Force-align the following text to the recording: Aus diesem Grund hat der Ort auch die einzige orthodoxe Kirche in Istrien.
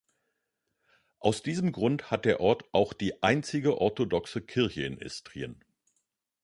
Aus 1.19 1.43
diesem 1.43 1.71
Grund 1.71 2.09
hat 2.09 2.25
der 2.25 2.39
Ort 2.39 2.63
auch 2.71 2.91
die 2.93 3.21
einzige 3.21 3.77
orthodoxe 3.79 4.41
Kirche 4.41 4.81
in 4.83 4.97
Istrien. 4.97 5.63